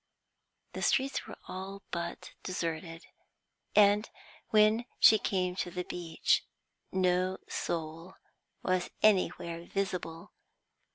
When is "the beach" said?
5.69-6.43